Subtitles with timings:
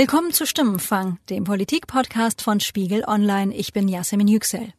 [0.00, 3.54] Willkommen zu Stimmenfang, dem Politik-Podcast von Spiegel Online.
[3.54, 4.72] Ich bin Yasemin Yüksel.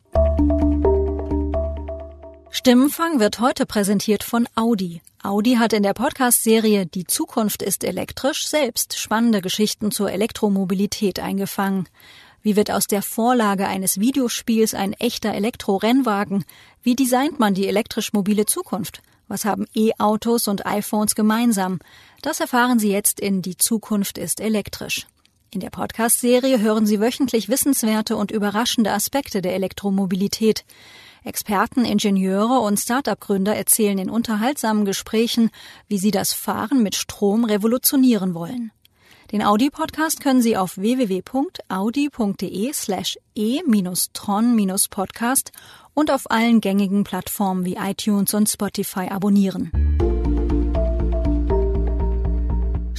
[2.49, 5.03] Stimmenfang wird heute präsentiert von Audi.
[5.21, 11.87] Audi hat in der Podcast-Serie Die Zukunft ist elektrisch selbst spannende Geschichten zur Elektromobilität eingefangen.
[12.41, 16.45] Wie wird aus der Vorlage eines Videospiels ein echter Elektrorennwagen?
[16.81, 19.03] Wie designt man die elektrisch mobile Zukunft?
[19.31, 21.79] Was haben E-Autos und iPhones gemeinsam?
[22.21, 25.07] Das erfahren Sie jetzt in Die Zukunft ist elektrisch.
[25.51, 30.65] In der Podcast-Serie hören Sie wöchentlich wissenswerte und überraschende Aspekte der Elektromobilität.
[31.23, 35.49] Experten, Ingenieure und Start-up-Gründer erzählen in unterhaltsamen Gesprächen,
[35.87, 38.73] wie sie das Fahren mit Strom revolutionieren wollen.
[39.31, 45.51] Den Audi-Podcast können Sie auf www.audi.de slash e-tron-podcast
[45.93, 49.71] und auf allen gängigen Plattformen wie iTunes und Spotify abonnieren.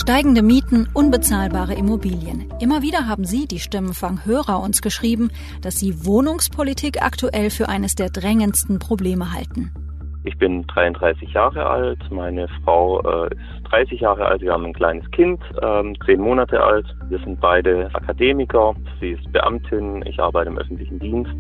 [0.03, 2.53] Steigende Mieten, unbezahlbare Immobilien.
[2.61, 8.11] Immer wieder haben Sie, die Stimmenfang-Hörer, uns geschrieben, dass Sie Wohnungspolitik aktuell für eines der
[8.11, 9.71] drängendsten Probleme halten.
[10.25, 14.73] Ich bin 33 Jahre alt, meine Frau äh, ist 30 Jahre alt, wir haben ein
[14.73, 16.87] kleines Kind, ähm, 10 Monate alt.
[17.09, 21.35] Wir sind beide Akademiker, sie ist Beamtin, ich arbeite im öffentlichen Dienst.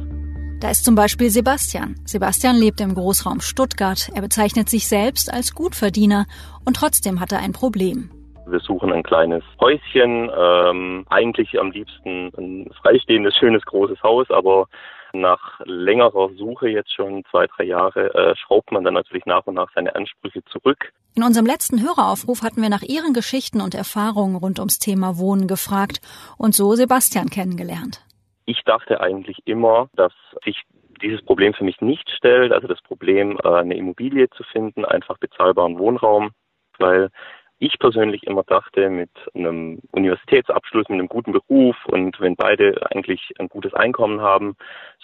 [0.63, 1.97] Da ist zum Beispiel Sebastian.
[2.05, 4.09] Sebastian lebt im Großraum Stuttgart.
[4.15, 6.27] Er bezeichnet sich selbst als Gutverdiener
[6.65, 8.11] und trotzdem hat er ein Problem.
[8.47, 14.69] Wir suchen ein kleines Häuschen, ähm, eigentlich am liebsten ein freistehendes, schönes, großes Haus, aber
[15.13, 19.55] nach längerer Suche jetzt schon zwei, drei Jahre äh, schraubt man dann natürlich nach und
[19.55, 20.93] nach seine Ansprüche zurück.
[21.17, 25.49] In unserem letzten Höreraufruf hatten wir nach Ihren Geschichten und Erfahrungen rund ums Thema Wohnen
[25.49, 26.01] gefragt
[26.39, 28.01] und so Sebastian kennengelernt.
[28.45, 30.12] Ich dachte eigentlich immer, dass
[30.45, 30.62] sich
[31.03, 35.19] dieses Problem für mich nicht stellt, also das Problem, äh, eine Immobilie zu finden, einfach
[35.19, 36.31] bezahlbaren Wohnraum,
[36.79, 37.11] weil
[37.59, 43.20] ich persönlich immer dachte, mit einem Universitätsabschluss, mit einem guten Beruf und wenn beide eigentlich
[43.39, 44.57] ein gutes Einkommen haben,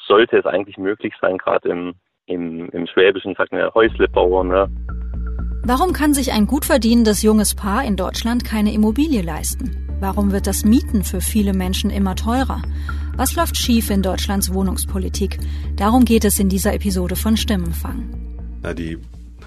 [0.06, 1.94] sollte es eigentlich möglich sein, gerade im,
[2.26, 4.42] im, im Schwäbischen, sagt man ja Häuslebauer.
[4.42, 4.68] Ne?
[5.64, 9.86] Warum kann sich ein gut verdienendes junges Paar in Deutschland keine Immobilie leisten?
[10.00, 12.62] Warum wird das Mieten für viele Menschen immer teurer?
[13.18, 15.40] Was läuft schief in Deutschlands Wohnungspolitik?
[15.74, 18.08] Darum geht es in dieser Episode von Stimmenfang.
[18.62, 18.96] Na, die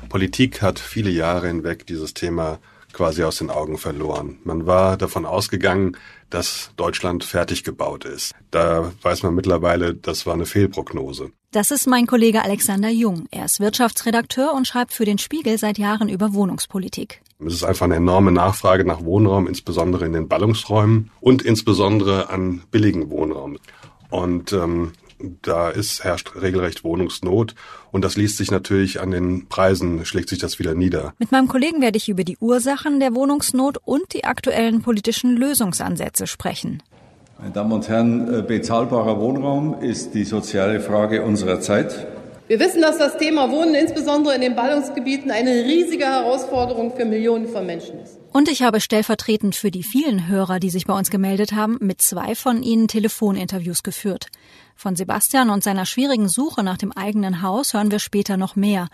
[0.10, 2.60] Politik hat viele Jahre hinweg dieses Thema
[2.94, 4.40] quasi aus den Augen verloren.
[4.44, 5.98] Man war davon ausgegangen,
[6.30, 8.34] dass Deutschland fertig gebaut ist.
[8.52, 11.32] Da weiß man mittlerweile, das war eine Fehlprognose.
[11.52, 13.26] Das ist mein Kollege Alexander Jung.
[13.30, 17.22] Er ist Wirtschaftsredakteur und schreibt für den Spiegel seit Jahren über Wohnungspolitik.
[17.46, 22.64] Es ist einfach eine enorme Nachfrage nach Wohnraum, insbesondere in den Ballungsräumen und insbesondere an
[22.72, 23.58] billigen Wohnraum.
[24.10, 24.94] Und ähm,
[25.42, 27.56] da ist, herrscht regelrecht Wohnungsnot
[27.92, 31.14] und das liest sich natürlich an den Preisen, schlägt sich das wieder nieder.
[31.20, 36.28] Mit meinem Kollegen werde ich über die Ursachen der Wohnungsnot und die aktuellen politischen Lösungsansätze
[36.28, 36.82] sprechen.
[37.40, 42.08] Meine Damen und Herren, äh, bezahlbarer Wohnraum ist die soziale Frage unserer Zeit.
[42.52, 47.48] Wir wissen, dass das Thema Wohnen insbesondere in den Ballungsgebieten eine riesige Herausforderung für Millionen
[47.48, 48.20] von Menschen ist.
[48.34, 52.02] Und ich habe stellvertretend für die vielen Hörer, die sich bei uns gemeldet haben, mit
[52.02, 54.28] zwei von ihnen Telefoninterviews geführt.
[54.76, 58.88] Von Sebastian und seiner schwierigen Suche nach dem eigenen Haus hören wir später noch mehr.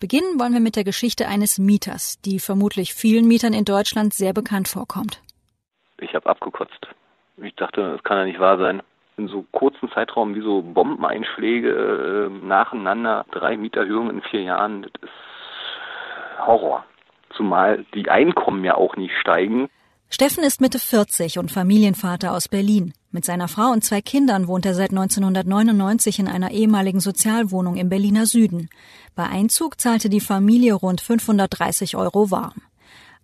[0.00, 4.32] Beginnen wollen wir mit der Geschichte eines Mieters, die vermutlich vielen Mietern in Deutschland sehr
[4.32, 5.22] bekannt vorkommt.
[5.98, 6.88] Ich habe abgekotzt.
[7.38, 8.82] Ich dachte, das kann ja nicht wahr sein
[9.16, 14.92] in so kurzen Zeitraum wie so Bombeneinschläge äh, nacheinander, drei Mieterhöhungen in vier Jahren, das
[15.02, 16.84] ist Horror.
[17.36, 19.68] Zumal die Einkommen ja auch nicht steigen.
[20.14, 22.92] Steffen ist Mitte 40 und Familienvater aus Berlin.
[23.10, 27.88] Mit seiner Frau und zwei Kindern wohnt er seit 1999 in einer ehemaligen Sozialwohnung im
[27.88, 28.68] Berliner Süden.
[29.16, 32.62] Bei Einzug zahlte die Familie rund 530 Euro warm.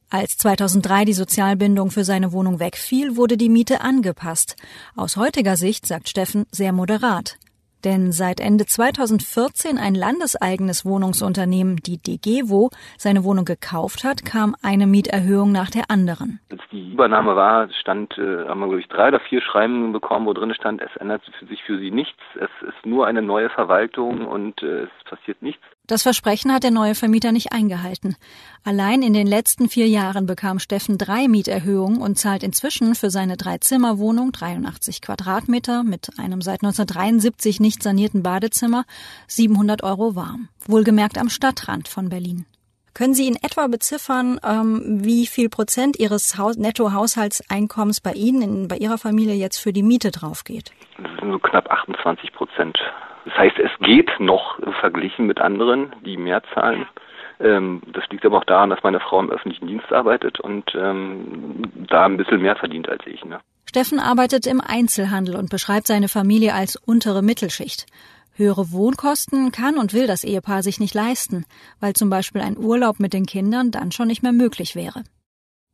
[0.09, 4.57] Als 2003 die Sozialbindung für seine Wohnung wegfiel, wurde die Miete angepasst.
[4.97, 7.39] Aus heutiger Sicht, sagt Steffen, sehr moderat.
[7.85, 14.87] Denn seit Ende 2014 ein landeseigenes Wohnungsunternehmen, die DGWO, seine Wohnung gekauft hat, kam eine
[14.87, 16.41] Mieterhöhung nach der anderen.
[16.51, 20.27] Als die Übernahme war, stand, äh, haben wir, glaube ich, drei oder vier Schreiben bekommen,
[20.27, 24.27] wo drin stand, es ändert sich für sie nichts, es ist nur eine neue Verwaltung
[24.27, 25.63] und äh, es passiert nichts.
[25.91, 28.15] Das Versprechen hat der neue Vermieter nicht eingehalten.
[28.63, 33.37] Allein in den letzten vier Jahren bekam Steffen drei Mieterhöhungen und zahlt inzwischen für seine
[33.37, 38.85] Dreizimmerwohnung, 83 Quadratmeter, mit einem seit 1973 nicht sanierten Badezimmer,
[39.27, 40.49] 700 Euro warm.
[40.65, 42.47] Wohlgemerkt am Stadtrand von Berlin.
[42.95, 48.77] Können Sie in etwa beziffern, ähm, wie viel Prozent Ihres Haus Nettohaushaltseinkommens bei Ihnen, bei
[48.77, 50.71] Ihrer Familie jetzt für die Miete draufgeht?
[51.03, 52.79] Das sind so knapp 28 Prozent.
[53.25, 56.87] Das heißt, es geht noch verglichen mit anderen, die mehr zahlen.
[57.41, 61.63] Ähm, das liegt aber auch daran, dass meine Frau im öffentlichen Dienst arbeitet und ähm,
[61.89, 63.25] da ein bisschen mehr verdient als ich.
[63.25, 63.41] Ne?
[63.67, 67.87] Steffen arbeitet im Einzelhandel und beschreibt seine Familie als untere Mittelschicht.
[68.35, 71.45] Höhere Wohnkosten kann und will das Ehepaar sich nicht leisten,
[71.79, 75.03] weil zum Beispiel ein Urlaub mit den Kindern dann schon nicht mehr möglich wäre.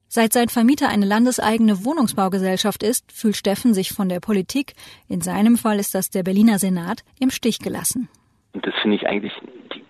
[0.09, 4.75] Seit sein Vermieter eine landeseigene Wohnungsbaugesellschaft ist, fühlt Steffen sich von der Politik,
[5.09, 8.09] in seinem Fall ist das der Berliner Senat, im Stich gelassen.
[8.53, 9.33] Und das finde ich eigentlich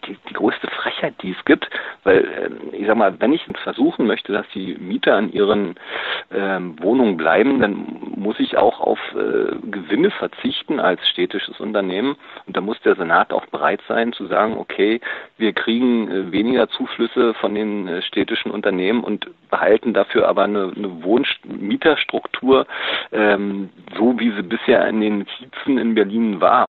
[0.06, 1.68] die, die, größte Frechheit, die es gibt,
[2.04, 5.76] weil ähm, ich sag mal, wenn ich versuchen möchte, dass die Mieter an ihren
[6.32, 12.16] ähm, Wohnungen bleiben, dann muss ich auch auf äh, Gewinne verzichten als städtisches Unternehmen.
[12.46, 15.00] Und da muss der Senat auch bereit sein zu sagen, okay,
[15.38, 20.72] wir kriegen äh, weniger Zuflüsse von den äh, städtischen Unternehmen und behalten dafür aber eine,
[20.76, 22.66] eine Wohnmieterstruktur,
[23.12, 26.66] ähm, so wie sie bisher in den Kiezen in Berlin war.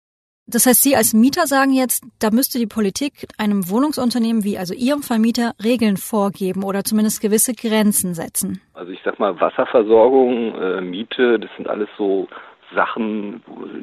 [0.46, 4.74] Das heißt, Sie als Mieter sagen jetzt, da müsste die Politik einem Wohnungsunternehmen wie also
[4.74, 8.60] Ihrem Vermieter Regeln vorgeben oder zumindest gewisse Grenzen setzen.
[8.74, 12.28] Also ich sag mal Wasserversorgung, äh, Miete, das sind alles so
[12.74, 13.42] Sachen,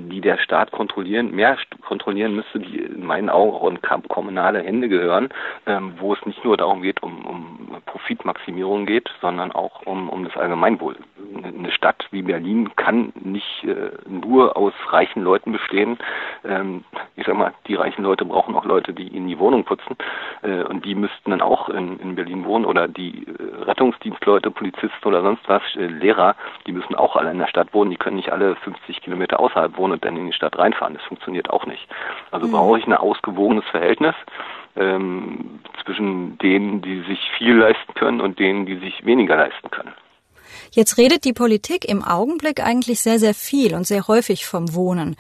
[0.10, 1.58] die der Staat kontrollieren, mehr
[1.88, 5.30] kontrollieren müsste, die in meinen Augen auch in kommunale Hände gehören,
[5.66, 10.24] ähm, wo es nicht nur darum geht, um, um Profitmaximierung geht, sondern auch um, um
[10.24, 10.96] das Allgemeinwohl.
[11.44, 15.98] Eine Stadt wie Berlin kann nicht äh, nur aus reichen Leuten bestehen.
[16.44, 16.84] Ähm,
[17.16, 19.96] ich sag mal, die reichen Leute brauchen auch Leute, die ihnen die Wohnung putzen
[20.42, 25.08] äh, und die müssten dann auch in, in Berlin wohnen oder die äh, Rettungsdienstleute, Polizisten
[25.08, 26.36] oder sonst was, äh, Lehrer,
[26.68, 28.56] die müssen auch alle in der Stadt wohnen, die können nicht alle
[28.86, 30.94] 50 Kilometer außerhalb wohnen und dann in die Stadt reinfahren.
[30.94, 31.88] Das funktioniert auch nicht.
[32.32, 32.52] Also mhm.
[32.52, 34.16] brauche ich ein ausgewogenes Verhältnis
[34.76, 39.94] ähm, zwischen denen, die sich viel leisten können und denen, die sich weniger leisten können.
[40.74, 45.18] Jetzt redet die Politik im Augenblick eigentlich sehr, sehr viel und sehr häufig vom Wohnen.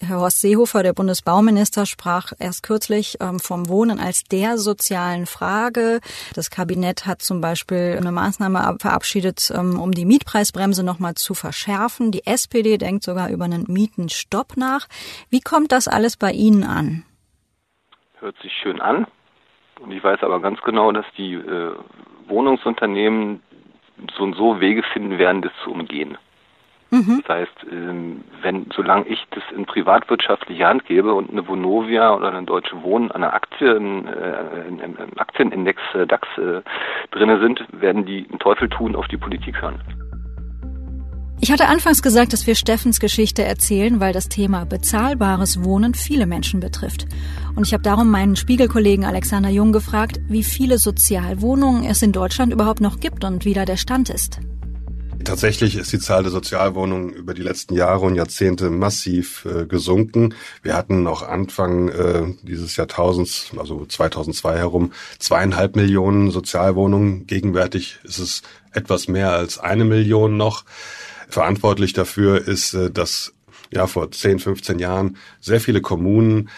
[0.00, 6.00] Herr Horst Seehofer, der Bundesbauminister, sprach erst kürzlich ähm, vom Wohnen als der sozialen Frage.
[6.34, 12.10] Das Kabinett hat zum Beispiel eine Maßnahme verabschiedet, ähm, um die Mietpreisbremse nochmal zu verschärfen.
[12.10, 14.86] Die SPD denkt sogar über einen Mietenstopp nach.
[15.28, 17.04] Wie kommt das alles bei Ihnen an?
[18.20, 19.06] Hört sich schön an.
[19.80, 21.74] Und ich weiß aber ganz genau, dass die äh,
[22.26, 23.42] Wohnungsunternehmen
[24.16, 26.18] so und so Wege finden werden, das zu umgehen.
[26.90, 27.22] Mhm.
[27.26, 32.28] Das heißt, ähm, wenn, solange ich das in privatwirtschaftliche Hand gebe und eine Vonovia oder
[32.28, 36.62] eine Deutsche Wohnen an einer Aktien, äh, im Aktienindex äh, DAX äh,
[37.10, 39.80] drinne sind, werden die einen Teufel tun, auf die Politik hören.
[41.40, 46.26] Ich hatte anfangs gesagt, dass wir Steffens Geschichte erzählen, weil das Thema bezahlbares Wohnen viele
[46.26, 47.06] Menschen betrifft.
[47.54, 52.52] Und ich habe darum meinen Spiegelkollegen Alexander Jung gefragt, wie viele Sozialwohnungen es in Deutschland
[52.52, 54.40] überhaupt noch gibt und wie da der Stand ist.
[55.24, 60.34] Tatsächlich ist die Zahl der Sozialwohnungen über die letzten Jahre und Jahrzehnte massiv äh, gesunken.
[60.62, 67.26] Wir hatten noch Anfang äh, dieses Jahrtausends, also 2002 herum, zweieinhalb Millionen Sozialwohnungen.
[67.26, 68.42] Gegenwärtig ist es
[68.72, 70.64] etwas mehr als eine Million noch.
[71.28, 73.34] Verantwortlich dafür ist, äh, dass
[73.70, 76.48] ja vor 10, 15 Jahren sehr viele Kommunen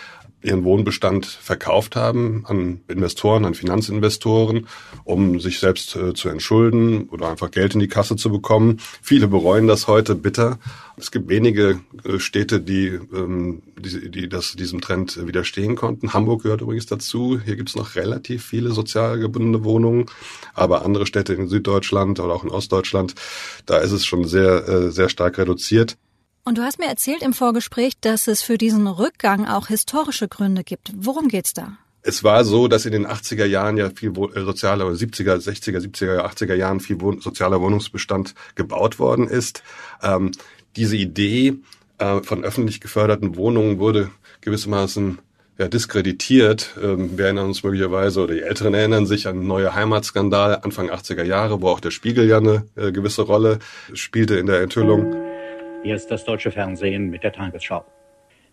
[0.46, 4.66] ihren Wohnbestand verkauft haben an Investoren, an Finanzinvestoren,
[5.04, 8.78] um sich selbst äh, zu entschulden oder einfach Geld in die Kasse zu bekommen.
[9.02, 10.58] Viele bereuen das heute bitter.
[10.96, 16.14] Es gibt wenige äh, Städte, die, ähm, die, die das, diesem Trend widerstehen konnten.
[16.14, 17.38] Hamburg gehört übrigens dazu.
[17.44, 20.06] Hier gibt es noch relativ viele sozial gebundene Wohnungen,
[20.54, 23.14] aber andere Städte in Süddeutschland oder auch in Ostdeutschland,
[23.66, 25.98] da ist es schon sehr, äh, sehr stark reduziert.
[26.48, 30.62] Und du hast mir erzählt im Vorgespräch, dass es für diesen Rückgang auch historische Gründe
[30.62, 30.92] gibt.
[30.96, 31.76] Worum geht's da?
[32.02, 36.20] Es war so, dass in den 80er Jahren ja viel äh, sozialer, 70er, 60er, 70er,
[36.20, 39.64] 80er Jahren viel sozialer Wohnungsbestand gebaut worden ist.
[40.00, 40.30] Ähm,
[40.76, 41.54] diese Idee
[41.98, 45.18] äh, von öffentlich geförderten Wohnungen wurde gewissermaßen
[45.58, 46.76] ja, diskreditiert.
[46.80, 51.24] Ähm, wir erinnern uns möglicherweise, oder die Älteren erinnern sich an neue Heimatskandal Anfang 80er
[51.24, 53.58] Jahre, wo auch der Spiegel ja eine äh, gewisse Rolle
[53.94, 55.25] spielte in der Enthüllung.
[55.86, 57.84] Hier ist das deutsche Fernsehen mit der Tagesschau.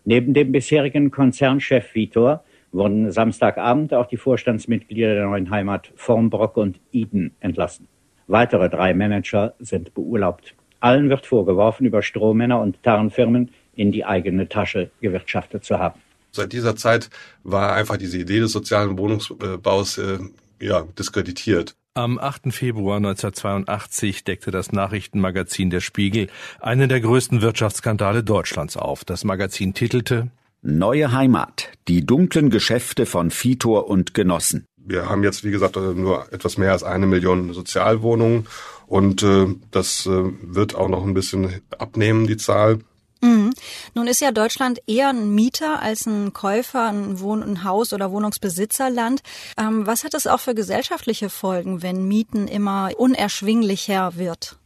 [0.06, 6.80] Neben dem bisherigen Konzernchef Vitor wurden Samstagabend auch die Vorstandsmitglieder der neuen Heimat Vormbrock und
[6.92, 7.88] Eden entlassen.
[8.28, 10.54] Weitere drei Manager sind beurlaubt.
[10.80, 16.00] Allen wird vorgeworfen, über Strohmänner und Tarnfirmen in die eigene Tasche gewirtschaftet zu haben.
[16.30, 17.10] Seit dieser Zeit
[17.44, 20.20] war einfach diese Idee des sozialen Wohnungsbaus äh,
[20.62, 21.74] ja, diskreditiert.
[21.96, 22.52] Am 8.
[22.52, 26.28] Februar 1982 deckte das Nachrichtenmagazin Der Spiegel
[26.60, 29.06] einen der größten Wirtschaftsskandale Deutschlands auf.
[29.06, 30.32] Das Magazin titelte
[30.64, 31.70] Neue Heimat.
[31.88, 34.66] Die dunklen Geschäfte von Vitor und Genossen.
[34.76, 38.48] Wir haben jetzt, wie gesagt, nur etwas mehr als eine Million Sozialwohnungen
[38.88, 42.80] und äh, das äh, wird auch noch ein bisschen abnehmen, die Zahl.
[43.24, 43.54] Mhm.
[43.96, 48.12] Nun ist ja Deutschland eher ein Mieter als ein Käufer, ein, Wohn-, ein Haus- oder
[48.12, 49.22] Wohnungsbesitzerland.
[49.58, 54.58] Ähm, was hat das auch für gesellschaftliche Folgen, wenn Mieten immer unerschwinglicher wird?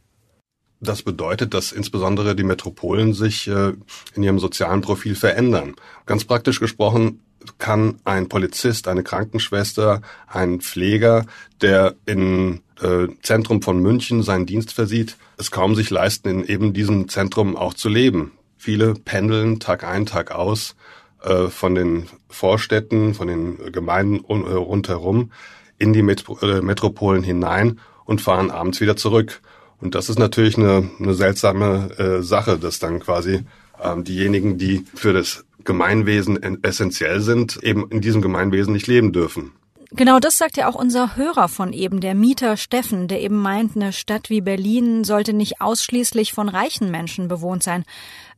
[0.80, 3.74] Das bedeutet, dass insbesondere die Metropolen sich äh,
[4.14, 5.76] in ihrem sozialen Profil verändern.
[6.06, 7.20] Ganz praktisch gesprochen
[7.58, 11.26] kann ein Polizist, eine Krankenschwester, ein Pfleger,
[11.60, 16.72] der in äh, Zentrum von München seinen Dienst versieht, es kaum sich leisten, in eben
[16.72, 18.32] diesem Zentrum auch zu leben.
[18.58, 20.74] Viele pendeln Tag ein, Tag aus
[21.22, 25.30] äh, von den Vorstädten, von den Gemeinden äh, rundherum
[25.78, 29.40] in die Metro äh, Metropolen hinein und fahren abends wieder zurück.
[29.80, 33.44] Und das ist natürlich eine, eine seltsame äh, Sache, dass dann quasi
[33.80, 39.52] ähm, diejenigen, die für das Gemeinwesen essentiell sind, eben in diesem Gemeinwesen nicht leben dürfen.
[39.90, 43.74] Genau das sagt ja auch unser Hörer von eben, der Mieter Steffen, der eben meint,
[43.74, 47.84] eine Stadt wie Berlin sollte nicht ausschließlich von reichen Menschen bewohnt sein.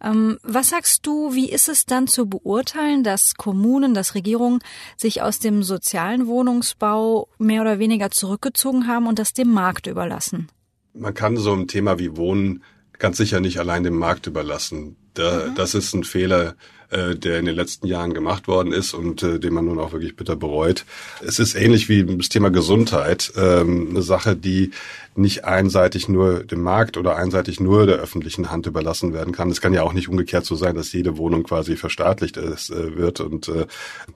[0.02, 4.60] Ähm, was sagst du, wie ist es dann zu beurteilen, dass Kommunen, dass Regierungen
[4.96, 10.48] sich aus dem sozialen Wohnungsbau mehr oder weniger zurückgezogen haben und das dem Markt überlassen?
[10.94, 12.62] Man kann so ein Thema wie Wohnen
[13.00, 14.96] ganz sicher nicht allein dem Markt überlassen.
[15.14, 15.54] Da, mhm.
[15.56, 16.54] Das ist ein Fehler,
[16.90, 19.92] äh, der in den letzten Jahren gemacht worden ist und äh, den man nun auch
[19.92, 20.84] wirklich bitter bereut.
[21.26, 24.70] Es ist ähnlich wie das Thema Gesundheit, ähm, eine Sache, die
[25.16, 29.50] nicht einseitig nur dem Markt oder einseitig nur der öffentlichen Hand überlassen werden kann.
[29.50, 32.96] Es kann ja auch nicht umgekehrt so sein, dass jede Wohnung quasi verstaatlicht ist, äh,
[32.96, 33.66] wird und äh,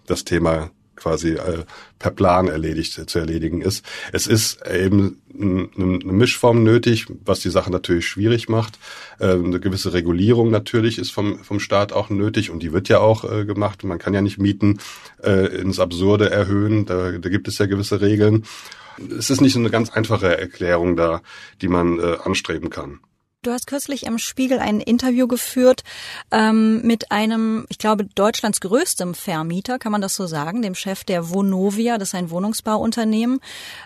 [0.06, 1.64] das Thema quasi äh,
[1.98, 3.84] per Plan erledigt zu erledigen ist.
[4.12, 5.68] Es ist eben eine
[6.04, 8.78] Mischform nötig, was die Sache natürlich schwierig macht.
[9.18, 13.00] Äh, eine gewisse Regulierung natürlich ist vom, vom Staat auch nötig und die wird ja
[13.00, 13.84] auch äh, gemacht.
[13.84, 14.78] Man kann ja nicht Mieten
[15.22, 18.44] äh, ins Absurde erhöhen, da, da gibt es ja gewisse Regeln.
[19.18, 21.20] Es ist nicht eine ganz einfache Erklärung da,
[21.60, 23.00] die man äh, anstreben kann.
[23.44, 25.82] Du hast kürzlich im Spiegel ein Interview geführt
[26.30, 31.04] ähm, mit einem, ich glaube, Deutschlands größtem Vermieter, kann man das so sagen, dem Chef
[31.04, 33.40] der Vonovia, das ist ein Wohnungsbauunternehmen.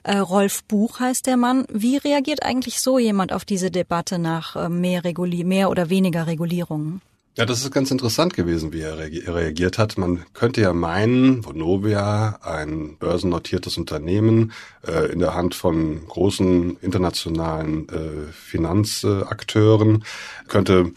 [0.05, 1.65] Äh, Rolf Buch heißt der Mann.
[1.73, 6.29] Wie reagiert eigentlich so jemand auf diese Debatte nach äh, mehr, Reguli mehr oder weniger
[6.29, 7.03] Regulierungen?
[7.39, 9.97] Ja, das ist ganz interessant gewesen, wie er reagiert hat.
[9.97, 14.51] Man könnte ja meinen, Vonovia, ein börsennotiertes Unternehmen
[14.85, 20.03] äh, in der Hand von großen internationalen äh, Finanzakteuren,
[20.49, 20.91] könnte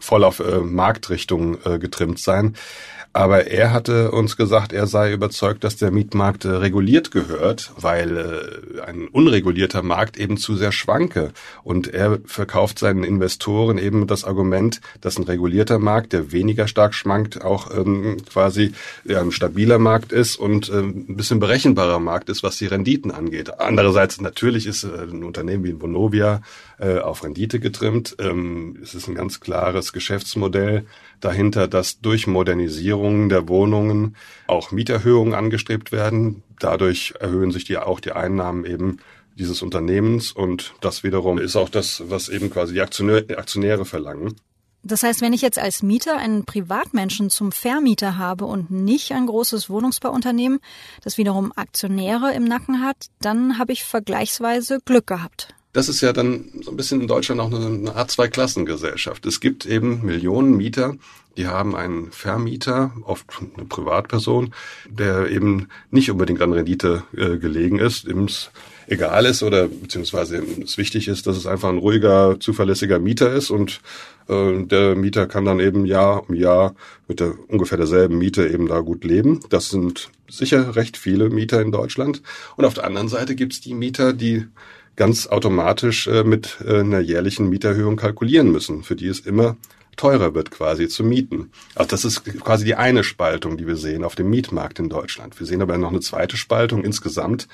[0.00, 2.56] voll auf äh, Marktrichtung äh, getrimmt sein.
[3.14, 8.16] Aber er hatte uns gesagt, er sei überzeugt, dass der Mietmarkt äh, reguliert gehört, weil
[8.16, 11.32] äh, ein unregulierter Markt eben zu sehr schwanke.
[11.62, 16.94] Und er verkauft seinen Investoren eben das Argument, dass ein regulierter Markt, der weniger stark
[16.94, 18.72] schwankt, auch ähm, quasi
[19.04, 23.10] ja, ein stabiler Markt ist und ähm, ein bisschen berechenbarer Markt ist, was die Renditen
[23.10, 23.60] angeht.
[23.60, 26.40] Andererseits natürlich ist äh, ein Unternehmen wie ein Bonovia
[26.82, 28.16] äh, auf Rendite getrimmt.
[28.18, 30.84] Ähm, es ist ein ganz klares Geschäftsmodell
[31.20, 34.16] dahinter, dass durch Modernisierung der Wohnungen
[34.48, 36.42] auch Mieterhöhungen angestrebt werden.
[36.58, 38.98] Dadurch erhöhen sich die, auch die Einnahmen eben
[39.38, 44.34] dieses Unternehmens und das wiederum ist auch das, was eben quasi die Aktionäre, Aktionäre verlangen.
[44.82, 49.26] Das heißt, wenn ich jetzt als Mieter einen Privatmenschen zum Vermieter habe und nicht ein
[49.26, 50.58] großes Wohnungsbauunternehmen,
[51.04, 56.12] das wiederum Aktionäre im Nacken hat, dann habe ich vergleichsweise Glück gehabt das ist ja
[56.12, 59.24] dann so ein bisschen in Deutschland auch eine, Art Zweiklassengesellschaft.
[59.24, 60.96] Es gibt eben Millionen Mieter,
[61.38, 63.24] die haben einen Vermieter, oft
[63.56, 64.52] eine Privatperson,
[64.88, 68.50] der eben nicht unbedingt an Rendite äh, gelegen ist, dem es
[68.86, 73.48] egal ist oder beziehungsweise es wichtig ist, dass es einfach ein ruhiger, zuverlässiger Mieter ist
[73.48, 73.80] und
[74.28, 76.74] äh, der Mieter kann dann eben Jahr um Jahr
[77.08, 79.40] mit der ungefähr derselben Miete eben da gut leben.
[79.48, 82.22] Das sind sicher recht viele Mieter in Deutschland.
[82.56, 84.46] Und auf der anderen Seite gibt's die Mieter, die
[85.02, 89.56] ganz automatisch äh, mit äh, einer jährlichen Mieterhöhung kalkulieren müssen, für die es immer
[89.96, 91.50] teurer wird quasi zu mieten.
[91.74, 95.40] Also das ist quasi die eine Spaltung, die wir sehen auf dem Mietmarkt in Deutschland.
[95.40, 97.48] Wir sehen aber noch eine zweite Spaltung insgesamt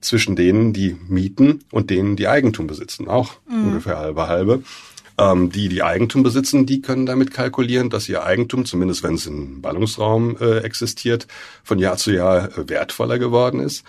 [0.00, 3.08] zwischen denen, die mieten und denen, die Eigentum besitzen.
[3.08, 3.64] Auch mhm.
[3.68, 4.62] ungefähr halbe halbe.
[5.18, 9.26] Ähm, die, die Eigentum besitzen, die können damit kalkulieren, dass ihr Eigentum, zumindest wenn es
[9.26, 11.26] im Ballungsraum äh, existiert,
[11.62, 13.84] von Jahr zu Jahr äh, wertvoller geworden ist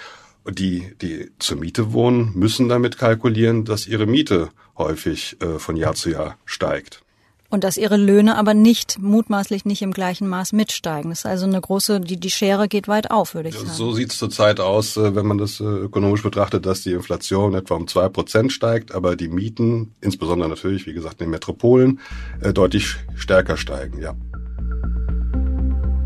[0.49, 5.93] die, die zur Miete wohnen, müssen damit kalkulieren, dass ihre Miete häufig äh, von Jahr
[5.93, 7.03] zu Jahr steigt.
[7.49, 11.09] Und dass ihre Löhne aber nicht, mutmaßlich nicht im gleichen Maß mitsteigen.
[11.09, 13.69] Das ist also eine große, die, die Schere geht weit auf, würde ich sagen.
[13.69, 17.53] So sieht es zurzeit aus, äh, wenn man das äh, ökonomisch betrachtet, dass die Inflation
[17.53, 21.99] etwa um zwei Prozent steigt, aber die Mieten, insbesondere natürlich, wie gesagt, in den Metropolen,
[22.53, 24.15] deutlich stärker steigen, ja.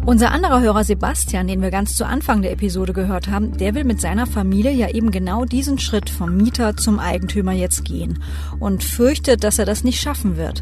[0.08, 3.86] Unser anderer Hörer Sebastian, den wir ganz zu Anfang der Episode gehört haben, der will
[3.86, 8.24] mit seiner Familie ja eben genau diesen Schritt vom Mieter zum Eigentümer jetzt gehen
[8.60, 10.62] und fürchtet, dass er das nicht schaffen wird.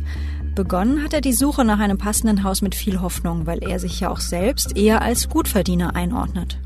[0.55, 3.99] Begonnen hat er die Suche nach einem passenden Haus mit viel Hoffnung, weil er sich
[3.99, 6.57] ja auch selbst eher als Gutverdiener einordnet.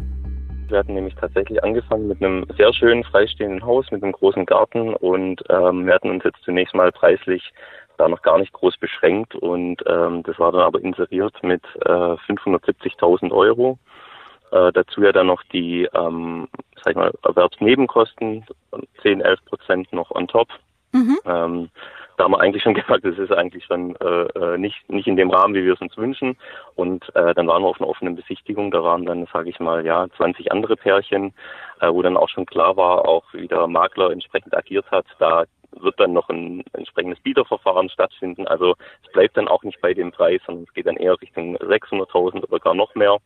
[0.68, 4.94] Wir hatten nämlich tatsächlich angefangen mit einem sehr schönen freistehenden Haus mit einem großen Garten
[4.94, 7.42] und ähm, wir hatten uns jetzt zunächst mal preislich
[7.98, 11.89] da noch gar nicht groß beschränkt und ähm, das war dann aber inseriert mit äh,
[11.89, 13.80] 570.000 Euro.
[14.51, 18.46] Äh, dazu ja dann noch die, ähm, sag ich mal, Erwerbsnebenkosten,
[19.01, 20.48] 10, 11 Prozent noch on top.
[20.94, 21.18] Mhm.
[21.25, 21.70] Ähm,
[22.18, 25.18] da haben wir eigentlich schon gesagt, das ist eigentlich schon äh, äh, nicht, nicht in
[25.18, 26.38] dem Rahmen, wie wir es uns wünschen.
[26.75, 28.72] Und äh, dann waren wir auf einer offenen Besichtigung.
[28.72, 31.34] Da waren dann, sage ich mal, ja, 20 andere Pärchen,
[31.80, 35.06] äh, wo dann auch schon klar war, auch wie der Makler entsprechend agiert hat.
[35.20, 35.44] Da
[35.82, 38.48] wird dann noch ein entsprechendes Bieterverfahren stattfinden.
[38.48, 41.58] Also es bleibt dann auch nicht bei dem Preis, sondern es geht dann eher Richtung
[41.58, 43.18] 600.000 oder gar noch mehr.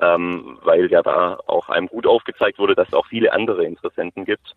[0.00, 4.24] Ähm, weil ja da auch einem gut aufgezeigt wurde, dass es auch viele andere Interessenten
[4.24, 4.54] gibt.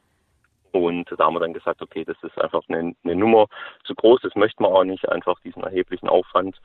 [0.72, 3.48] Und da haben wir dann gesagt, okay, das ist einfach eine, eine Nummer
[3.84, 6.58] zu groß, das möchten wir auch nicht, einfach diesen erheblichen Aufwand.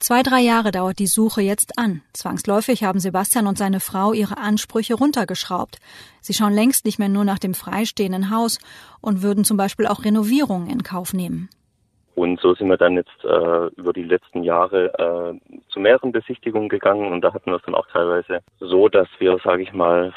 [0.00, 2.02] Zwei, drei Jahre dauert die Suche jetzt an.
[2.12, 5.78] Zwangsläufig haben Sebastian und seine Frau ihre Ansprüche runtergeschraubt.
[6.20, 8.58] Sie schauen längst nicht mehr nur nach dem freistehenden Haus
[9.00, 11.48] und würden zum Beispiel auch Renovierungen in Kauf nehmen.
[12.14, 16.68] Und so sind wir dann jetzt äh, über die letzten Jahre äh, zu mehreren Besichtigungen
[16.68, 20.12] gegangen und da hatten wir es dann auch teilweise so, dass wir, sage ich mal,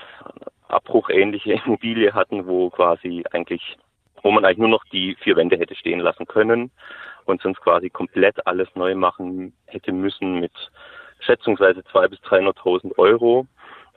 [0.68, 3.78] abbruchähnliche Immobilie hatten, wo quasi eigentlich,
[4.22, 6.72] wo man eigentlich nur noch die vier Wände hätte stehen lassen können
[7.28, 10.54] und sonst quasi komplett alles neu machen hätte müssen mit
[11.20, 13.46] schätzungsweise 200.000 bis 300.000 Euro.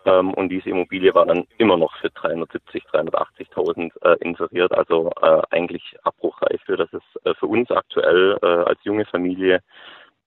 [0.06, 5.42] Ähm, und diese Immobilie war dann immer noch für 370, 380.000 äh, inseriert, also äh,
[5.50, 9.60] eigentlich abbruchreif, für dass es äh, für uns aktuell äh, als junge Familie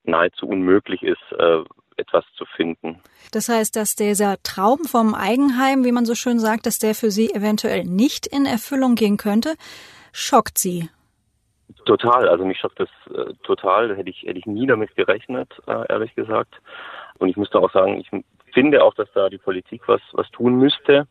[0.04, 1.64] nahezu unmöglich ist, äh,
[1.96, 3.00] etwas zu finden.
[3.32, 7.10] Das heißt, dass dieser Traum vom Eigenheim, wie man so schön sagt, dass der für
[7.10, 9.54] Sie eventuell nicht in Erfüllung gehen könnte,
[10.12, 10.88] schockt Sie.
[11.84, 13.88] Total, also mich schockt das äh, total.
[13.88, 16.54] Da hätte ich, hätte ich nie damit gerechnet, äh, ehrlich gesagt.
[17.18, 18.10] Und ich müsste auch sagen, ich
[18.52, 21.06] finde auch, dass da die Politik was, was tun müsste,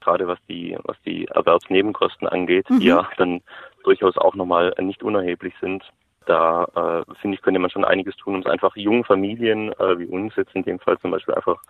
[0.00, 2.80] gerade was die, was die Erwerbsnebenkosten angeht, mhm.
[2.80, 3.40] die ja dann
[3.84, 5.84] durchaus auch nochmal nicht unerheblich sind
[6.26, 9.98] da äh, finde ich, könnte man schon einiges tun, um es einfach jungen Familien äh,
[9.98, 11.62] wie uns jetzt in dem Fall zum Beispiel einfach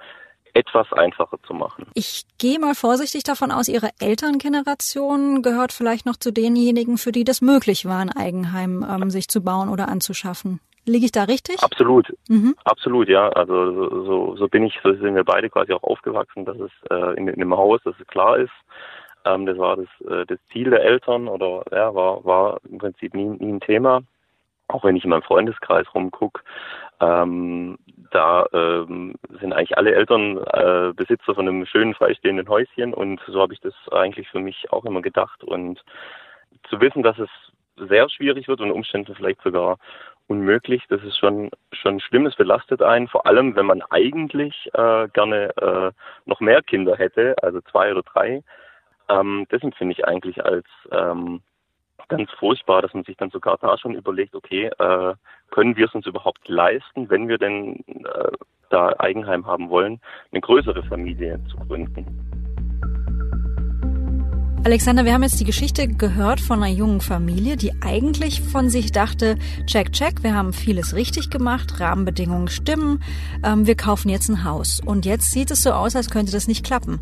[0.56, 1.86] etwas einfacher zu machen.
[1.94, 7.24] Ich gehe mal vorsichtig davon aus, Ihre Elterngeneration gehört vielleicht noch zu denjenigen, für die
[7.24, 10.60] das möglich war, ein Eigenheim ähm, sich zu bauen oder anzuschaffen.
[10.86, 11.62] Liege ich da richtig?
[11.62, 12.54] Absolut, mhm.
[12.64, 13.28] absolut, ja.
[13.30, 17.16] Also so, so bin ich, so sind wir beide quasi auch aufgewachsen, dass es äh,
[17.18, 18.52] in, in dem Haus, dass es klar ist.
[19.24, 23.14] Ähm, das war das, äh, das Ziel der Eltern oder ja, war, war im Prinzip
[23.14, 24.02] nie, nie ein Thema
[24.68, 26.42] auch wenn ich in meinem Freundeskreis rumgucke,
[27.00, 27.78] ähm,
[28.10, 33.40] da ähm, sind eigentlich alle Eltern äh, Besitzer von einem schönen freistehenden Häuschen und so
[33.40, 35.82] habe ich das eigentlich für mich auch immer gedacht und
[36.68, 37.28] zu wissen, dass es
[37.76, 39.78] sehr schwierig wird und Umständen vielleicht sogar
[40.28, 45.08] unmöglich, das ist schon schon schlimm, es belastet einen, vor allem wenn man eigentlich äh,
[45.08, 45.92] gerne äh,
[46.24, 48.42] noch mehr Kinder hätte, also zwei oder drei.
[49.08, 51.42] Ähm, das empfinde ich eigentlich als ähm,
[52.08, 55.14] ganz furchtbar, dass man sich dann sogar da schon überlegt, okay, äh,
[55.50, 58.32] können wir es uns überhaupt leisten, wenn wir denn äh,
[58.70, 60.00] da Eigenheim haben wollen,
[60.32, 62.35] eine größere Familie zu gründen.
[64.66, 68.90] Alexander, wir haben jetzt die Geschichte gehört von einer jungen Familie, die eigentlich von sich
[68.90, 73.00] dachte, check, check, wir haben vieles richtig gemacht, Rahmenbedingungen stimmen,
[73.44, 74.80] ähm, wir kaufen jetzt ein Haus.
[74.84, 76.98] Und jetzt sieht es so aus, als könnte das nicht klappen.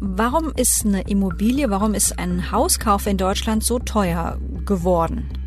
[0.00, 5.43] Warum ist eine Immobilie, warum ist ein Hauskauf in Deutschland so teuer geworden?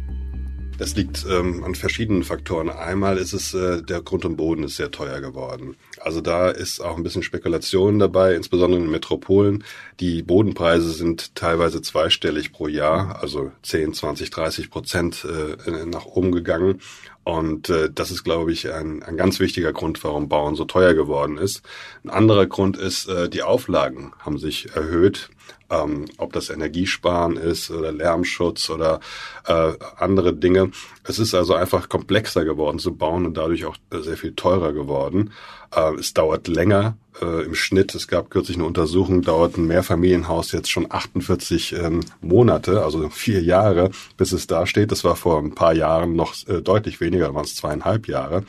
[0.78, 2.70] Das liegt ähm, an verschiedenen Faktoren.
[2.70, 5.76] Einmal ist es, äh, der Grund und Boden ist sehr teuer geworden.
[6.00, 9.64] Also da ist auch ein bisschen Spekulation dabei, insbesondere in Metropolen.
[10.00, 16.32] Die Bodenpreise sind teilweise zweistellig pro Jahr, also 10, 20, 30 Prozent äh, nach oben
[16.32, 16.80] gegangen.
[17.28, 20.94] Und äh, das ist, glaube ich, ein, ein ganz wichtiger Grund, warum Bauen so teuer
[20.94, 21.62] geworden ist.
[22.06, 25.30] Ein anderer Grund ist, äh, die Auflagen haben sich erhöht
[25.70, 29.00] ähm, ob das Energiesparen ist oder Lärmschutz oder
[29.46, 30.72] äh, andere Dinge.
[31.08, 35.32] Es ist also einfach komplexer geworden zu bauen und dadurch auch sehr viel teurer geworden.
[35.74, 37.96] Äh, es dauert länger äh, im Schnitt.
[37.96, 43.42] Es gab kürzlich eine Untersuchung, dauert ein Mehrfamilienhaus jetzt schon 48 ähm, Monate, also vier
[43.42, 44.92] Jahre, bis es da steht.
[44.92, 48.44] Das war vor ein paar Jahren noch äh, deutlich weniger, waren es zweieinhalb Jahre.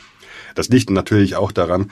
[0.54, 1.90] Das liegt natürlich auch daran,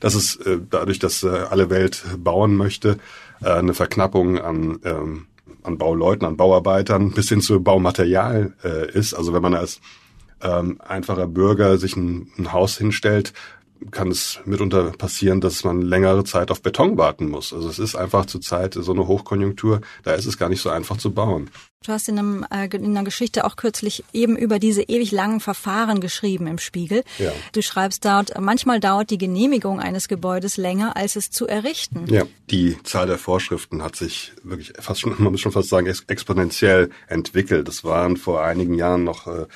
[0.00, 2.98] dass es äh, dadurch, dass äh, alle Welt bauen möchte,
[3.42, 5.26] äh, eine Verknappung an, ähm,
[5.62, 9.14] an Bauleuten, an Bauarbeitern bis hin zu Baumaterial äh, ist.
[9.14, 9.80] Also wenn man als
[10.46, 13.32] ähm, einfacher Bürger sich ein, ein Haus hinstellt,
[13.90, 17.52] kann es mitunter passieren, dass man längere Zeit auf Beton warten muss.
[17.52, 20.96] Also es ist einfach zurzeit so eine Hochkonjunktur, da ist es gar nicht so einfach
[20.96, 21.50] zu bauen.
[21.84, 25.40] Du hast in, einem, äh, in einer Geschichte auch kürzlich eben über diese ewig langen
[25.40, 27.04] Verfahren geschrieben im Spiegel.
[27.18, 27.32] Ja.
[27.52, 32.06] Du schreibst dort, manchmal dauert die Genehmigung eines Gebäudes länger, als es zu errichten.
[32.08, 35.86] Ja, die Zahl der Vorschriften hat sich wirklich fast schon, man muss schon fast sagen,
[35.86, 37.68] exponentiell entwickelt.
[37.68, 39.46] Das waren vor einigen Jahren noch äh,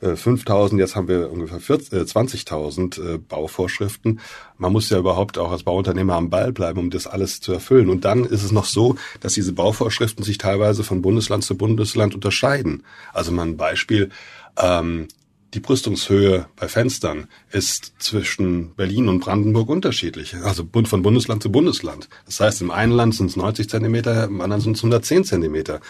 [0.00, 4.20] 5000, äh, jetzt haben wir ungefähr 20.000 äh, äh, Bauvorschriften.
[4.56, 7.88] Man muss ja überhaupt auch als Bauunternehmer am Ball bleiben, um das alles zu erfüllen.
[7.90, 12.14] Und dann ist es noch so, dass diese Bauvorschriften sich teilweise von Bundesland zu Bundesland
[12.14, 12.84] unterscheiden.
[13.12, 14.10] Also mal ein Beispiel.
[14.56, 15.08] Ähm,
[15.54, 20.36] die Brüstungshöhe bei Fenstern ist zwischen Berlin und Brandenburg unterschiedlich.
[20.42, 22.08] Also von Bundesland zu Bundesland.
[22.26, 25.80] Das heißt, im einen Land sind es 90 Zentimeter, im anderen sind es 110 Zentimeter.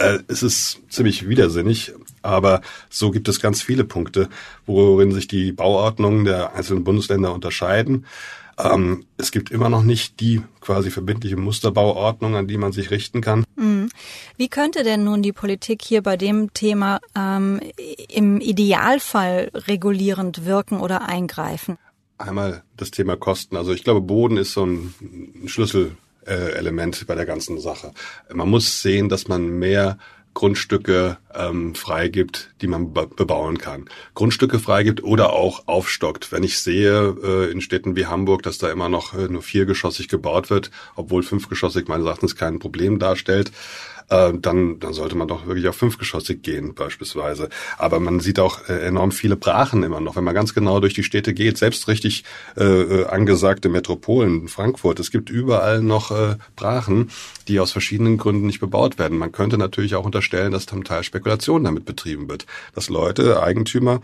[0.00, 4.28] Äh, es ist ziemlich widersinnig, aber so gibt es ganz viele Punkte,
[4.66, 8.06] worin sich die Bauordnungen der einzelnen Bundesländer unterscheiden.
[8.58, 13.20] Ähm, es gibt immer noch nicht die quasi verbindliche Musterbauordnung, an die man sich richten
[13.20, 13.44] kann.
[13.56, 13.90] Mhm.
[14.38, 17.60] Wie könnte denn nun die Politik hier bei dem Thema ähm,
[18.08, 21.76] im Idealfall regulierend wirken oder eingreifen?
[22.16, 23.56] Einmal das Thema Kosten.
[23.56, 24.94] Also ich glaube, Boden ist so ein
[25.46, 25.96] Schlüssel
[26.30, 27.92] äh, Element bei der ganzen Sache.
[28.32, 29.98] Man muss sehen, dass man mehr
[30.32, 33.88] Grundstücke ähm, freigibt, die man bebauen kann.
[34.14, 36.30] Grundstücke freigibt oder auch aufstockt.
[36.30, 40.08] Wenn ich sehe äh, in Städten wie Hamburg, dass da immer noch äh, nur viergeschossig
[40.08, 43.50] gebaut wird, obwohl fünfgeschossig meines Erachtens kein Problem darstellt,
[44.10, 47.48] äh, dann, dann sollte man doch wirklich auf fünfgeschossig gehen beispielsweise.
[47.78, 50.94] Aber man sieht auch äh, enorm viele Brachen immer noch, wenn man ganz genau durch
[50.94, 52.24] die Städte geht, selbst richtig
[52.56, 57.10] äh, äh, angesagte Metropolen, Frankfurt, es gibt überall noch äh, Brachen,
[57.48, 59.18] die aus verschiedenen Gründen nicht bebaut werden.
[59.18, 64.00] Man könnte natürlich auch unterstellen, dass zum Teil Spekulation damit betrieben wird, dass Leute, Eigentümer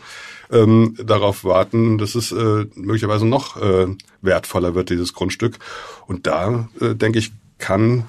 [0.51, 3.87] ähm, darauf warten, dass es äh, möglicherweise noch äh,
[4.23, 5.59] wertvoller wird, dieses Grundstück.
[6.07, 8.05] Und da, äh, denke ich, kann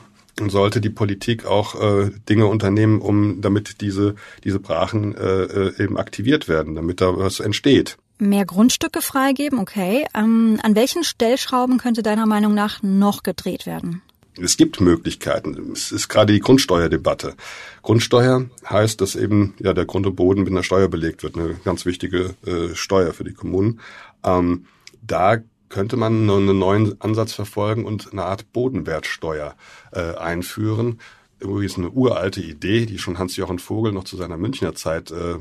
[0.49, 5.97] sollte die Politik auch äh, Dinge unternehmen, um damit diese diese Brachen äh, äh, eben
[5.97, 7.97] aktiviert werden, damit da was entsteht.
[8.19, 10.05] Mehr Grundstücke freigeben, okay.
[10.15, 14.01] Ähm, an welchen Stellschrauben könnte deiner Meinung nach noch gedreht werden?
[14.39, 15.71] Es gibt Möglichkeiten.
[15.71, 17.35] Es ist gerade die Grundsteuerdebatte.
[17.81, 21.55] Grundsteuer heißt, dass eben ja der Grund und Boden mit einer Steuer belegt wird, eine
[21.63, 23.79] ganz wichtige äh, Steuer für die Kommunen.
[24.23, 24.65] Ähm,
[25.01, 25.37] da
[25.69, 29.55] könnte man einen neuen Ansatz verfolgen und eine Art Bodenwertsteuer
[29.91, 30.99] äh, einführen.
[31.39, 35.35] Übrigens eine uralte Idee, die schon Hans-Jochen Vogel noch zu seiner Münchner Zeit äh,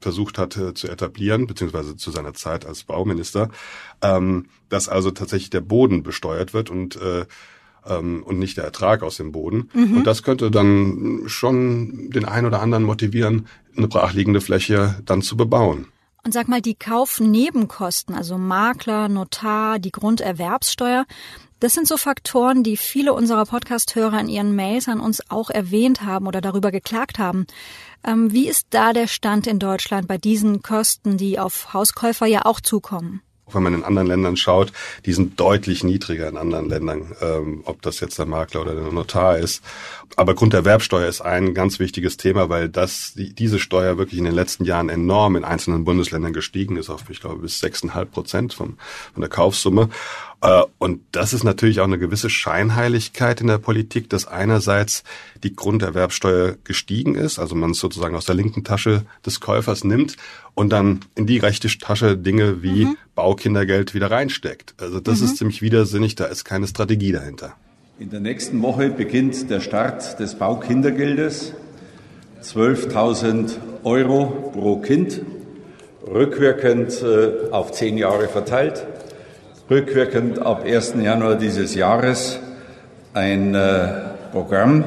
[0.00, 3.50] versucht hatte zu etablieren, beziehungsweise zu seiner Zeit als Bauminister,
[4.00, 7.26] ähm, dass also tatsächlich der Boden besteuert wird und äh,
[7.86, 9.68] ähm, und nicht der Ertrag aus dem Boden.
[9.74, 9.98] Mhm.
[9.98, 15.36] Und das könnte dann schon den einen oder anderen motivieren, eine brachliegende Fläche dann zu
[15.36, 15.86] bebauen.
[16.24, 21.04] Und sag mal, die Kaufnebenkosten, also Makler, Notar, die Grunderwerbssteuer,
[21.60, 26.02] das sind so Faktoren, die viele unserer Podcast-Hörer in ihren Mails an uns auch erwähnt
[26.02, 27.46] haben oder darüber geklagt haben.
[28.04, 32.44] Ähm, wie ist da der Stand in Deutschland bei diesen Kosten, die auf Hauskäufer ja
[32.44, 33.22] auch zukommen?
[33.52, 34.72] Wenn man in anderen Ländern schaut,
[35.04, 38.92] die sind deutlich niedriger in anderen Ländern, ähm, ob das jetzt der Makler oder der
[38.92, 39.62] Notar ist.
[40.16, 44.34] Aber Grunderwerbsteuer ist ein ganz wichtiges Thema, weil das die, diese Steuer wirklich in den
[44.34, 48.76] letzten Jahren enorm in einzelnen Bundesländern gestiegen ist, auf ich glaube bis sechseinhalb Prozent von,
[49.12, 49.90] von der Kaufsumme.
[50.40, 55.04] Äh, und das ist natürlich auch eine gewisse Scheinheiligkeit in der Politik, dass einerseits
[55.42, 60.16] die Grunderwerbsteuer gestiegen ist, also man es sozusagen aus der linken Tasche des Käufers nimmt
[60.54, 62.96] und dann in die rechte Tasche Dinge wie mhm.
[63.14, 64.74] Baukindergeld wieder reinsteckt.
[64.78, 65.24] Also das mhm.
[65.26, 67.54] ist ziemlich widersinnig, da ist keine Strategie dahinter.
[67.98, 71.52] In der nächsten Woche beginnt der Start des Baukindergeldes.
[72.42, 73.52] 12.000
[73.84, 75.22] Euro pro Kind,
[76.06, 78.86] rückwirkend äh, auf zehn Jahre verteilt,
[79.70, 80.94] rückwirkend ab 1.
[81.00, 82.38] Januar dieses Jahres
[83.12, 84.84] ein äh, Programm,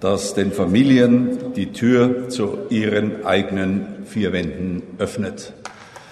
[0.00, 5.52] das den Familien die Tür zu ihren eigenen vier Wänden öffnet.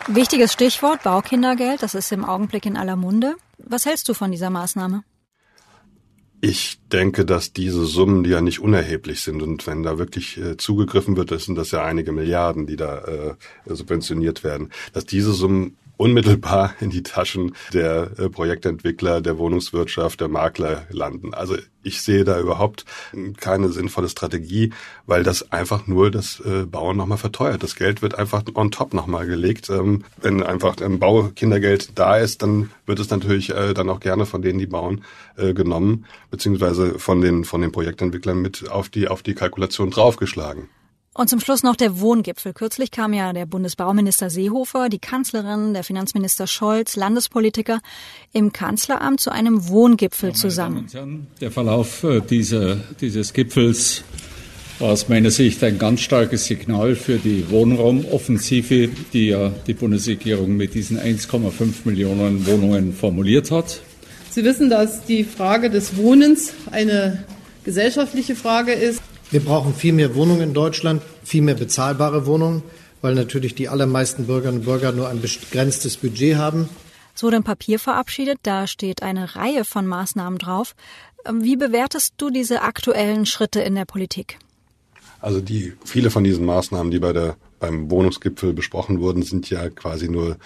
[0.09, 3.35] Wichtiges Stichwort Baukindergeld, das ist im Augenblick in aller Munde.
[3.59, 5.03] Was hältst du von dieser Maßnahme?
[6.41, 10.57] Ich denke, dass diese Summen, die ja nicht unerheblich sind, und wenn da wirklich äh,
[10.57, 13.35] zugegriffen wird, das sind das ja einige Milliarden, die da äh,
[13.67, 20.29] subventioniert werden, dass diese Summen unmittelbar in die Taschen der äh, Projektentwickler, der Wohnungswirtschaft, der
[20.29, 21.35] Makler landen.
[21.35, 22.85] Also ich sehe da überhaupt
[23.39, 24.73] keine sinnvolle Strategie,
[25.07, 27.63] weil das einfach nur das äh, Bauen nochmal verteuert.
[27.63, 29.71] Das Geld wird einfach on top nochmal gelegt.
[29.71, 34.25] Ähm, wenn einfach ein Baukindergeld da ist, dann wird es natürlich äh, dann auch gerne
[34.25, 35.05] von denen, die bauen,
[35.37, 40.69] genommen, beziehungsweise von den, von den Projektentwicklern mit auf die, auf die Kalkulation draufgeschlagen.
[41.19, 42.53] Und zum Schluss noch der Wohngipfel.
[42.53, 47.81] Kürzlich kam ja der Bundesbauminister Seehofer, die Kanzlerin, der Finanzminister Scholz, Landespolitiker
[48.33, 50.87] im Kanzleramt zu einem Wohngipfel zusammen.
[51.41, 54.05] Der Verlauf äh, dieser, dieses Gipfels
[54.79, 60.75] aus meiner Sicht ein ganz starkes Signal für die Wohnraumoffensive, die ja die Bundesregierung mit
[60.75, 61.51] diesen 1,5
[61.83, 63.81] Millionen Wohnungen formuliert hat.
[64.31, 67.25] Sie wissen, dass die Frage des Wohnens eine
[67.65, 69.03] gesellschaftliche Frage ist.
[69.31, 72.63] Wir brauchen viel mehr Wohnungen in Deutschland, viel mehr bezahlbare Wohnungen,
[73.03, 76.69] weil natürlich die allermeisten Bürgerinnen und Bürger nur ein begrenztes Budget haben.
[77.15, 80.75] Es wurde ein Papier verabschiedet, da steht eine Reihe von Maßnahmen drauf.
[81.31, 84.39] Wie bewertest du diese aktuellen Schritte in der Politik?
[85.21, 89.69] Also die viele von diesen Maßnahmen, die bei der beim Wohnungsgipfel besprochen wurden, sind ja
[89.69, 90.37] quasi nur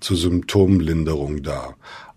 [0.00, 1.76] zur Symptomlinderung da.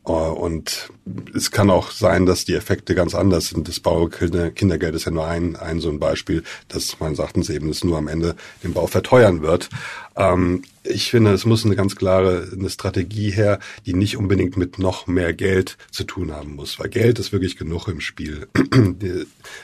[0.10, 0.90] Äh, und
[1.34, 3.68] es kann auch sein, dass die Effekte ganz anders sind.
[3.68, 7.70] Das Baukindergeld ist ja nur ein, ein so ein Beispiel, dass man sagten es eben,
[7.70, 9.70] es nur am Ende den Bau verteuern wird.
[10.16, 14.80] Ähm, ich finde, es muss eine ganz klare eine Strategie her, die nicht unbedingt mit
[14.80, 18.48] noch mehr Geld zu tun haben muss, weil Geld ist wirklich genug im Spiel.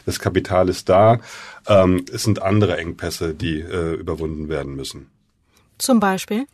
[0.06, 1.20] Das Kapital ist da.
[1.68, 5.08] Ähm, es sind andere Engpässe, die äh, überwunden werden müssen.
[5.78, 6.46] Zum Beispiel?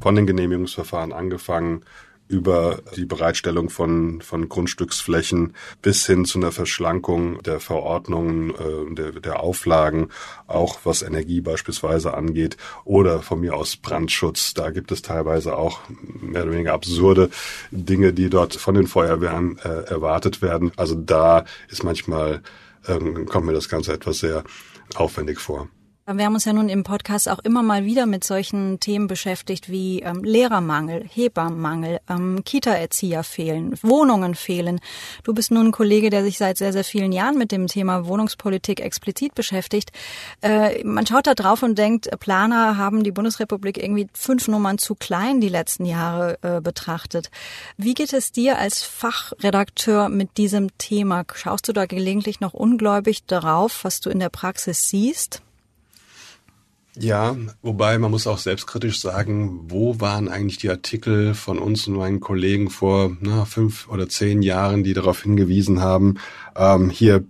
[0.00, 1.82] Von den Genehmigungsverfahren angefangen
[2.28, 9.12] über die Bereitstellung von, von Grundstücksflächen bis hin zu einer Verschlankung der Verordnungen, äh, der,
[9.12, 10.08] der Auflagen,
[10.46, 14.54] auch was Energie beispielsweise angeht oder von mir aus Brandschutz.
[14.54, 15.80] Da gibt es teilweise auch
[16.20, 17.30] mehr oder weniger absurde
[17.70, 20.72] Dinge, die dort von den Feuerwehren äh, erwartet werden.
[20.76, 22.42] Also da ist manchmal,
[22.86, 24.44] äh, kommt mir das Ganze etwas sehr
[24.94, 25.68] aufwendig vor.
[26.04, 29.70] Wir haben uns ja nun im Podcast auch immer mal wieder mit solchen Themen beschäftigt
[29.70, 34.80] wie ähm, Lehrermangel, Hebammenmangel, ähm, Kita-Erzieher fehlen, Wohnungen fehlen.
[35.22, 38.04] Du bist nun ein Kollege, der sich seit sehr, sehr vielen Jahren mit dem Thema
[38.08, 39.92] Wohnungspolitik explizit beschäftigt.
[40.40, 44.96] Äh, man schaut da drauf und denkt, Planer haben die Bundesrepublik irgendwie fünf Nummern zu
[44.96, 47.30] klein die letzten Jahre äh, betrachtet.
[47.76, 51.22] Wie geht es dir als Fachredakteur mit diesem Thema?
[51.32, 55.42] Schaust du da gelegentlich noch ungläubig darauf, was du in der Praxis siehst?
[56.98, 61.94] Ja, wobei man muss auch selbstkritisch sagen, wo waren eigentlich die Artikel von uns und
[61.94, 66.16] meinen Kollegen vor na, fünf oder zehn Jahren, die darauf hingewiesen haben,
[66.54, 67.24] ähm, hier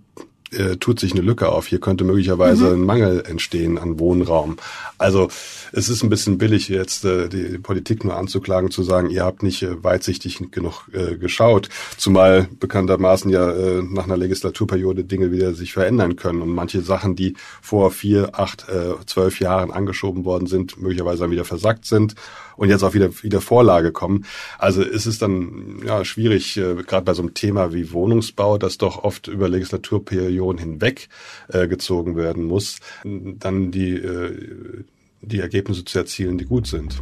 [0.53, 1.67] äh, tut sich eine Lücke auf.
[1.67, 2.81] Hier könnte möglicherweise mhm.
[2.81, 4.57] ein Mangel entstehen an Wohnraum.
[4.97, 5.29] Also
[5.71, 9.43] es ist ein bisschen billig jetzt äh, die Politik nur anzuklagen, zu sagen, ihr habt
[9.43, 15.53] nicht äh, weitsichtig genug äh, geschaut, zumal bekanntermaßen ja äh, nach einer Legislaturperiode Dinge wieder
[15.53, 20.47] sich verändern können und manche Sachen, die vor vier, acht, äh, zwölf Jahren angeschoben worden
[20.47, 22.15] sind, möglicherweise dann wieder versackt sind
[22.55, 24.25] und jetzt auch wieder wieder Vorlage kommen.
[24.57, 28.77] Also ist es dann ja schwierig, äh, gerade bei so einem Thema wie Wohnungsbau, das
[28.77, 31.09] doch oft über Legislaturperioden hinweg
[31.49, 34.83] äh, gezogen werden muss, dann die äh,
[35.21, 37.01] die Ergebnisse zu erzielen, die gut sind.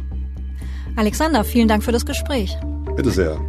[0.96, 2.56] Alexander, vielen Dank für das Gespräch.
[2.96, 3.40] Bitte sehr.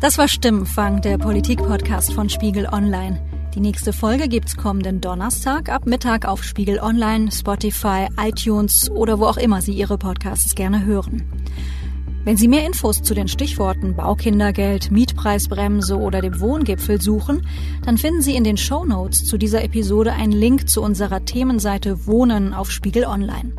[0.00, 3.27] Das war Stimmenfang, der Politik-Podcast von Spiegel Online.
[3.58, 9.24] Die nächste Folge gibt's kommenden Donnerstag ab Mittag auf Spiegel Online, Spotify, iTunes oder wo
[9.24, 11.24] auch immer Sie Ihre Podcasts gerne hören.
[12.22, 17.44] Wenn Sie mehr Infos zu den Stichworten Baukindergeld, Mietpreisbremse oder dem Wohngipfel suchen,
[17.84, 22.06] dann finden Sie in den Show Notes zu dieser Episode einen Link zu unserer Themenseite
[22.06, 23.54] Wohnen auf Spiegel Online.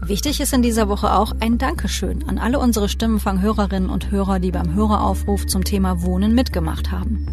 [0.00, 4.52] Wichtig ist in dieser Woche auch ein Dankeschön an alle unsere Stimmenfang-Hörerinnen und Hörer, die
[4.52, 7.26] beim Höreraufruf zum Thema Wohnen mitgemacht haben.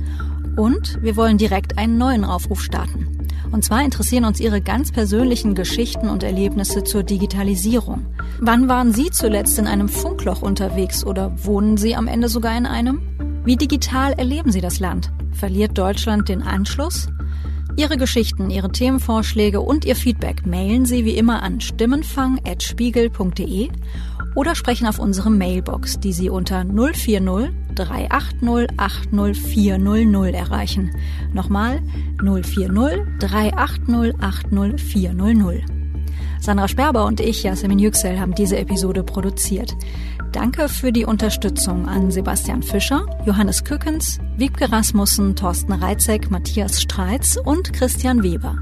[0.55, 3.07] Und wir wollen direkt einen neuen Aufruf starten.
[3.51, 8.05] Und zwar interessieren uns Ihre ganz persönlichen Geschichten und Erlebnisse zur Digitalisierung.
[8.39, 12.65] Wann waren Sie zuletzt in einem Funkloch unterwegs oder wohnen Sie am Ende sogar in
[12.65, 13.01] einem?
[13.45, 15.11] Wie digital erleben Sie das Land?
[15.31, 17.07] Verliert Deutschland den Anschluss?
[17.77, 23.67] Ihre Geschichten, Ihre Themenvorschläge und Ihr Feedback mailen Sie wie immer an stimmenfang.spiegel.de
[24.33, 30.95] oder sprechen auf unsere Mailbox, die Sie unter 040 380 80400 erreichen.
[31.33, 31.81] Nochmal
[32.23, 35.75] 040 380 80400.
[36.39, 39.75] Sandra Sperber und ich, Yasemin Yüksel, haben diese Episode produziert.
[40.31, 47.37] Danke für die Unterstützung an Sebastian Fischer, Johannes Kückens, Wiebke Rasmussen, Thorsten Reitzek, Matthias Streitz
[47.37, 48.57] und Christian Weber.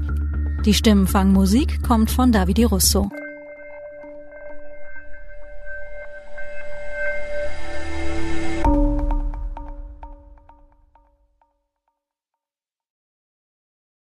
[0.64, 3.10] Die Stimmenfangmusik kommt von Davide Russo.